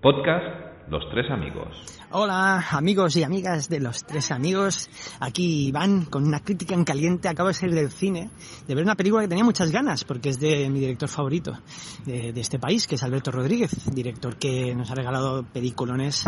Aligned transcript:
Podcast 0.00 0.88
Los 0.88 1.10
Tres 1.10 1.28
Amigos. 1.28 1.84
Hola 2.12 2.64
amigos 2.70 3.16
y 3.16 3.24
amigas 3.24 3.68
de 3.68 3.80
los 3.80 4.04
tres 4.04 4.30
amigos, 4.30 4.88
aquí 5.18 5.66
Iván 5.66 6.04
con 6.04 6.24
una 6.24 6.38
crítica 6.38 6.76
en 6.76 6.84
caliente, 6.84 7.28
acabo 7.28 7.48
de 7.48 7.54
salir 7.54 7.74
del 7.74 7.90
cine, 7.90 8.30
de 8.68 8.74
ver 8.76 8.84
una 8.84 8.94
película 8.94 9.22
que 9.22 9.28
tenía 9.28 9.42
muchas 9.42 9.72
ganas 9.72 10.04
porque 10.04 10.28
es 10.28 10.38
de 10.38 10.70
mi 10.70 10.78
director 10.78 11.08
favorito 11.08 11.58
de, 12.06 12.28
este 12.36 12.60
país, 12.60 12.86
que 12.86 12.94
es 12.94 13.02
Alberto 13.02 13.32
Rodríguez, 13.32 13.92
director 13.92 14.36
que 14.36 14.72
nos 14.72 14.88
ha 14.92 14.94
regalado 14.94 15.42
peliculones 15.52 16.24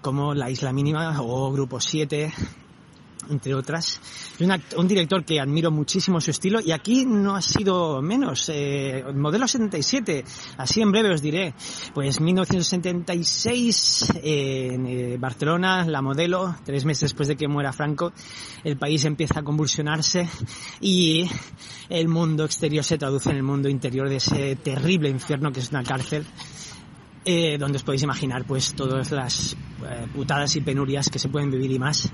como 0.00 0.32
La 0.32 0.48
Isla 0.48 0.72
Mínima 0.72 1.20
o 1.20 1.50
Grupo 1.50 1.80
7, 1.80 2.32
entre 3.30 3.54
otras. 3.54 4.00
Un, 4.40 4.52
un 4.76 4.88
director 4.88 5.24
que 5.24 5.40
admiro 5.40 5.70
muchísimo 5.70 6.20
su 6.20 6.30
estilo 6.30 6.60
y 6.60 6.72
aquí 6.72 7.04
no 7.04 7.36
ha 7.36 7.42
sido 7.42 8.02
menos. 8.02 8.48
Eh, 8.48 9.04
modelo 9.14 9.46
77, 9.46 10.24
así 10.56 10.80
en 10.80 10.92
breve 10.92 11.12
os 11.12 11.22
diré. 11.22 11.54
Pues 11.94 12.20
1976 12.20 14.14
eh, 14.22 14.70
en 14.72 14.86
eh, 14.86 15.16
Barcelona, 15.18 15.84
la 15.84 16.02
modelo, 16.02 16.56
tres 16.64 16.84
meses 16.84 17.10
después 17.10 17.28
de 17.28 17.36
que 17.36 17.48
muera 17.48 17.72
Franco, 17.72 18.12
el 18.64 18.76
país 18.76 19.04
empieza 19.04 19.40
a 19.40 19.42
convulsionarse 19.42 20.28
y 20.80 21.28
el 21.88 22.08
mundo 22.08 22.44
exterior 22.44 22.84
se 22.84 22.98
traduce 22.98 23.30
en 23.30 23.36
el 23.36 23.42
mundo 23.42 23.68
interior 23.68 24.08
de 24.08 24.16
ese 24.16 24.56
terrible 24.56 25.08
infierno 25.08 25.52
que 25.52 25.60
es 25.60 25.70
una 25.70 25.82
cárcel 25.82 26.26
eh, 27.24 27.56
donde 27.56 27.76
os 27.76 27.84
podéis 27.84 28.02
imaginar 28.02 28.44
pues 28.44 28.74
todas 28.74 29.12
las 29.12 29.52
eh, 29.52 30.08
putadas 30.12 30.56
y 30.56 30.60
penurias 30.60 31.08
que 31.08 31.20
se 31.20 31.28
pueden 31.28 31.50
vivir 31.52 31.70
y 31.70 31.78
más. 31.78 32.10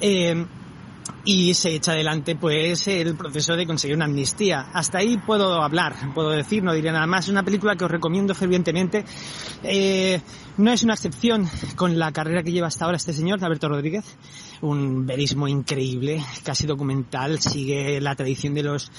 Eh, 0.00 0.46
y 1.24 1.54
se 1.54 1.74
echa 1.74 1.92
adelante 1.92 2.36
pues 2.36 2.86
el 2.88 3.14
proceso 3.14 3.54
de 3.56 3.66
conseguir 3.66 3.96
una 3.96 4.06
amnistía. 4.06 4.70
Hasta 4.72 4.98
ahí 4.98 5.18
puedo 5.18 5.62
hablar, 5.62 5.94
puedo 6.14 6.30
decir, 6.30 6.62
no 6.62 6.72
diré 6.72 6.92
nada 6.92 7.06
más. 7.06 7.24
Es 7.24 7.30
una 7.30 7.42
película 7.42 7.76
que 7.76 7.84
os 7.84 7.90
recomiendo 7.90 8.34
fervientemente. 8.34 9.04
Eh, 9.62 10.20
no 10.56 10.72
es 10.72 10.82
una 10.82 10.94
excepción 10.94 11.48
con 11.76 11.98
la 11.98 12.12
carrera 12.12 12.42
que 12.42 12.52
lleva 12.52 12.68
hasta 12.68 12.84
ahora 12.84 12.96
este 12.96 13.12
señor, 13.12 13.42
Alberto 13.44 13.68
Rodríguez. 13.68 14.04
Un 14.62 15.06
verismo 15.06 15.48
increíble, 15.48 16.22
casi 16.44 16.66
documental, 16.66 17.40
sigue 17.40 18.00
la 18.00 18.14
tradición 18.14 18.54
de 18.54 18.62
los 18.62 18.90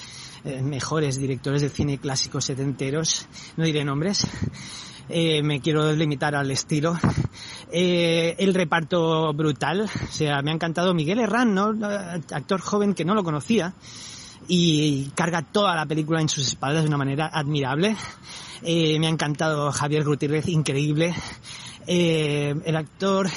eh, 0.44 0.60
mejores 0.60 1.18
directores 1.18 1.62
del 1.62 1.70
cine 1.70 1.98
clásico 1.98 2.40
setenteros. 2.40 3.26
No 3.56 3.64
diré 3.64 3.84
nombres. 3.84 4.26
Eh, 5.08 5.42
me 5.42 5.60
quiero 5.60 5.92
limitar 5.92 6.34
al 6.34 6.50
estilo. 6.50 6.98
Eh, 7.70 8.34
el 8.38 8.54
reparto 8.54 9.32
brutal, 9.32 9.82
o 9.82 10.12
sea, 10.12 10.42
me 10.42 10.50
ha 10.50 10.54
encantado 10.54 10.94
Miguel 10.94 11.20
Herrán, 11.20 11.54
¿no? 11.54 11.72
Actor 12.30 12.60
joven 12.60 12.94
que 12.94 13.04
no 13.04 13.14
lo 13.14 13.24
conocía 13.24 13.74
y 14.48 15.10
carga 15.14 15.42
toda 15.42 15.76
la 15.76 15.86
película 15.86 16.20
en 16.20 16.28
sus 16.28 16.46
espaldas 16.46 16.82
de 16.82 16.88
una 16.88 16.98
manera 16.98 17.30
admirable. 17.32 17.96
Eh, 18.62 18.98
me 18.98 19.06
ha 19.06 19.10
encantado 19.10 19.72
Javier 19.72 20.04
Gutiérrez, 20.04 20.48
increíble. 20.48 21.14
Eh, 21.86 22.54
el 22.64 22.76
actor, 22.76 23.28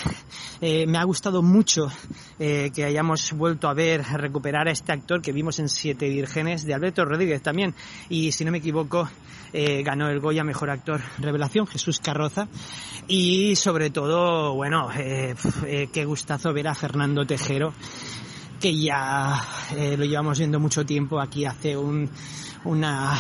eh, 0.62 0.86
me 0.86 1.00
ha 1.00 1.04
gustado 1.04 1.42
mucho 1.42 1.92
que 2.38 2.84
hayamos 2.84 3.32
vuelto 3.32 3.67
a 3.67 3.73
ver, 3.73 4.02
a 4.02 4.17
recuperar 4.17 4.67
a 4.67 4.72
este 4.72 4.92
actor 4.92 5.22
que 5.22 5.32
vimos 5.32 5.58
en 5.60 5.70
Siete 5.70 6.10
Vírgenes, 6.10 6.66
de 6.66 6.73
Alberto 6.73 7.05
Rodríguez 7.05 7.42
también, 7.42 7.73
y 8.10 8.33
si 8.33 8.44
no 8.44 8.52
me 8.52 8.58
equivoco, 8.58 9.10
ganó 9.54 10.10
el 10.10 10.20
Goya 10.20 10.44
Mejor 10.44 10.70
Actor 10.70 11.02
Revelación, 11.17 11.66
Jesús 11.66 12.02
Carroza, 12.02 12.49
y 13.08 13.55
sobre 13.55 13.89
todo, 13.89 14.54
bueno, 14.54 14.89
qué 14.94 16.05
gustazo 16.05 16.52
ver 16.52 16.67
a 16.67 16.76
Fernando 16.76 17.26
Tejero, 17.26 17.73
que 18.65 18.76
ya 18.76 19.39
eh, 19.77 19.95
lo 19.95 20.05
llevamos 20.05 20.39
viendo 20.39 20.59
mucho 20.59 20.83
tiempo 20.83 21.20
aquí 21.20 21.45
hace 21.45 21.77
un, 21.77 22.09
una, 22.64 23.15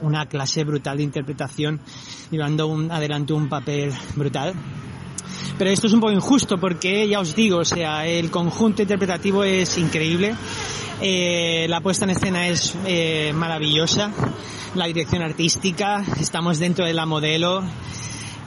una 0.00 0.26
clase 0.26 0.64
brutal 0.64 0.96
de 0.96 1.04
interpretación 1.04 1.78
llevando 2.32 2.66
un, 2.66 2.90
adelante 2.90 3.32
un 3.32 3.48
papel 3.48 3.92
brutal. 4.16 4.54
Pero 5.56 5.70
esto 5.70 5.86
es 5.86 5.92
un 5.92 6.00
poco 6.00 6.12
injusto 6.12 6.58
porque 6.58 7.08
ya 7.08 7.20
os 7.20 7.36
digo, 7.36 7.58
o 7.58 7.64
sea, 7.64 8.08
el 8.08 8.28
conjunto 8.32 8.82
interpretativo 8.82 9.44
es 9.44 9.78
increíble, 9.78 10.34
eh, 11.00 11.66
la 11.68 11.80
puesta 11.80 12.04
en 12.04 12.10
escena 12.10 12.48
es 12.48 12.74
eh, 12.84 13.30
maravillosa, 13.32 14.10
la 14.74 14.86
dirección 14.86 15.22
artística, 15.22 16.02
estamos 16.18 16.58
dentro 16.58 16.84
de 16.84 16.92
la 16.92 17.06
modelo, 17.06 17.62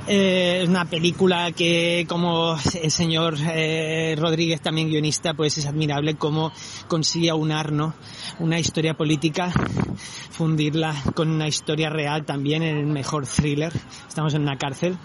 eh, 0.08 0.60
es 0.64 0.70
una 0.70 0.86
película 0.86 1.52
que 1.52 2.06
como 2.08 2.58
el 2.82 2.92
señor 2.92 3.36
eh, 3.40 4.16
Rodríguez 4.18 4.62
también 4.62 4.90
guionista 4.90 5.34
pues 5.34 5.58
es 5.58 5.66
admirable 5.66 6.16
cómo 6.16 6.52
consigue 6.88 7.30
aunar 7.30 7.72
¿no? 7.72 7.94
una 8.40 8.60
historia 8.60 8.96
política 8.96 9.52
fundirla 10.32 10.96
con 11.16 11.30
una 11.30 11.48
historia 11.48 11.90
real 11.90 12.26
también 12.26 12.64
en 12.64 12.78
el 12.78 12.88
mejor 12.88 13.28
thriller 13.28 13.74
estamos 14.08 14.34
en 14.34 14.42
una 14.42 14.58
cárcel 14.58 14.98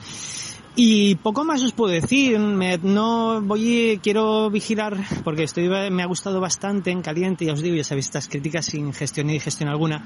y 0.76 1.14
poco 1.14 1.42
más 1.42 1.62
os 1.62 1.72
puedo 1.72 1.90
decir, 1.90 2.38
me, 2.38 2.76
no 2.76 3.40
voy, 3.40 3.98
quiero 4.02 4.50
vigilar, 4.50 4.94
porque 5.24 5.44
estoy, 5.44 5.68
me 5.90 6.02
ha 6.02 6.06
gustado 6.06 6.38
bastante 6.38 6.90
en 6.90 7.00
caliente, 7.00 7.46
ya 7.46 7.54
os 7.54 7.62
digo, 7.62 7.76
ya 7.76 7.84
sabéis, 7.84 8.06
estas 8.06 8.28
críticas 8.28 8.66
sin 8.66 8.92
gestión 8.92 9.26
ni 9.26 9.32
digestión 9.32 9.70
alguna. 9.70 10.04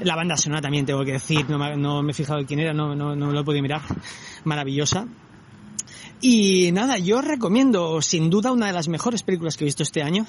La 0.00 0.14
banda 0.14 0.36
sonora 0.36 0.60
también 0.60 0.84
tengo 0.84 1.02
que 1.02 1.12
decir, 1.12 1.48
no 1.48 1.58
me, 1.58 1.76
no 1.78 2.02
me 2.02 2.12
he 2.12 2.14
fijado 2.14 2.44
quién 2.44 2.60
era, 2.60 2.74
no, 2.74 2.94
no, 2.94 3.16
no 3.16 3.32
lo 3.32 3.40
he 3.40 3.44
podido 3.44 3.62
mirar, 3.62 3.80
maravillosa. 4.44 5.06
Y 6.24 6.70
nada, 6.70 6.98
yo 6.98 7.20
recomiendo 7.20 8.00
sin 8.00 8.30
duda 8.30 8.52
una 8.52 8.68
de 8.68 8.72
las 8.72 8.86
mejores 8.86 9.24
películas 9.24 9.56
que 9.56 9.64
he 9.64 9.66
visto 9.66 9.82
este 9.82 10.04
año 10.04 10.24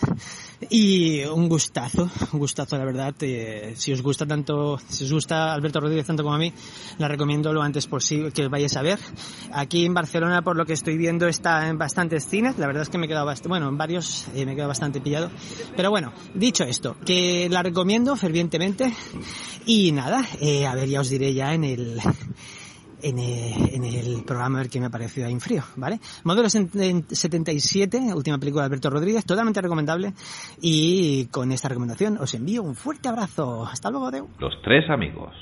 y 0.67 1.23
un 1.25 1.47
gustazo, 1.47 2.09
un 2.31 2.39
gustazo 2.39 2.79
la 2.79 2.83
verdad. 2.83 3.13
Eh, 3.21 3.75
si 3.77 3.93
os 3.93 4.01
gusta 4.01 4.25
tanto, 4.25 4.79
si 4.89 5.03
os 5.03 5.13
gusta 5.13 5.53
Alberto 5.53 5.79
Rodríguez 5.79 6.07
tanto 6.07 6.23
como 6.23 6.33
a 6.33 6.39
mí, 6.39 6.51
la 6.97 7.07
recomiendo 7.07 7.53
lo 7.53 7.61
antes 7.61 7.85
posible 7.85 8.31
que 8.31 8.45
os 8.45 8.49
vayáis 8.49 8.75
a 8.75 8.81
ver. 8.81 8.97
Aquí 9.51 9.85
en 9.85 9.93
Barcelona, 9.93 10.41
por 10.41 10.57
lo 10.57 10.65
que 10.65 10.73
estoy 10.73 10.97
viendo, 10.97 11.27
está 11.27 11.69
en 11.69 11.77
bastantes 11.77 12.27
cines. 12.27 12.57
La 12.57 12.65
verdad 12.65 12.81
es 12.81 12.89
que 12.89 12.97
me 12.97 13.05
he 13.05 13.09
quedado 13.09 13.27
bastante, 13.27 13.49
bueno, 13.49 13.69
en 13.69 13.77
varios 13.77 14.25
eh, 14.33 14.47
me 14.47 14.53
he 14.53 14.55
quedado 14.55 14.69
bastante 14.69 14.99
pillado. 14.99 15.29
Pero 15.75 15.91
bueno, 15.91 16.11
dicho 16.33 16.63
esto, 16.63 16.97
que 17.05 17.47
la 17.51 17.61
recomiendo 17.61 18.15
fervientemente 18.15 18.91
y 19.67 19.91
nada, 19.91 20.25
eh, 20.41 20.65
a 20.65 20.73
ver, 20.73 20.89
ya 20.89 21.01
os 21.01 21.09
diré 21.09 21.35
ya 21.35 21.53
en 21.53 21.65
el 21.65 22.01
en 23.03 23.19
el, 23.19 24.23
programa 24.25 24.59
a 24.59 24.61
ver 24.61 24.69
qué 24.69 24.79
me 24.79 24.87
ha 24.87 24.89
parecido 24.89 25.27
ahí 25.27 25.33
en 25.33 25.41
frío, 25.41 25.63
¿vale? 25.75 25.99
Modelo 26.23 26.49
77, 26.49 28.13
última 28.15 28.37
película 28.37 28.63
de 28.63 28.67
Alberto 28.67 28.89
Rodríguez, 28.89 29.25
totalmente 29.25 29.61
recomendable. 29.61 30.13
Y 30.61 31.27
con 31.27 31.51
esta 31.51 31.67
recomendación 31.67 32.17
os 32.17 32.33
envío 32.33 32.63
un 32.63 32.75
fuerte 32.75 33.09
abrazo. 33.09 33.65
Hasta 33.65 33.91
luego, 33.91 34.11
Deu. 34.11 34.29
Los 34.39 34.53
Tres 34.63 34.89
Amigos. 34.89 35.33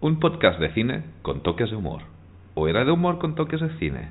Un 0.00 0.20
podcast 0.20 0.60
de 0.60 0.72
cine 0.74 1.04
con 1.22 1.42
toques 1.42 1.70
de 1.70 1.76
humor. 1.76 2.02
¿O 2.54 2.68
era 2.68 2.84
de 2.84 2.92
humor 2.92 3.18
con 3.18 3.34
toques 3.34 3.60
de 3.60 3.78
cine? 3.78 4.10